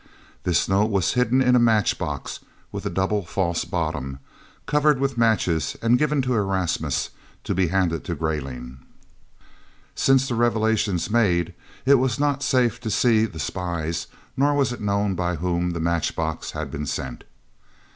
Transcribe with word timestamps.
This 0.45 0.67
note 0.67 0.89
was 0.89 1.13
hidden 1.13 1.43
in 1.43 1.55
a 1.55 1.59
match 1.59 1.99
box 1.99 2.39
with 2.71 2.87
a 2.87 2.89
double 2.89 3.23
false 3.23 3.65
bottom, 3.65 4.17
covered 4.65 4.99
with 4.99 5.15
matches, 5.15 5.77
and 5.79 5.99
given 5.99 6.23
to 6.23 6.33
Erasmus 6.33 7.11
to 7.43 7.53
be 7.53 7.67
handed 7.67 8.03
to 8.05 8.15
Greyling. 8.15 8.79
Since 9.93 10.27
the 10.27 10.33
revelations 10.33 11.11
made, 11.11 11.53
it 11.85 11.99
was 11.99 12.19
not 12.19 12.41
safe 12.41 12.79
to 12.81 12.89
see 12.89 13.25
the 13.27 13.37
spies, 13.37 14.07
nor 14.35 14.55
was 14.55 14.73
it 14.73 14.81
known 14.81 15.13
by 15.13 15.35
whom 15.35 15.69
the 15.69 15.79
match 15.79 16.15
box 16.15 16.49
had 16.57 16.71
been 16.71 16.87
sent. 16.87 17.23